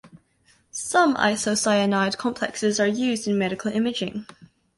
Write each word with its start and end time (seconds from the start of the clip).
Some 0.71 1.13
isocyanide 1.15 2.17
complexes 2.17 2.79
are 2.79 2.87
used 2.87 3.27
in 3.27 3.37
medical 3.37 3.71
imaging. 3.71 4.25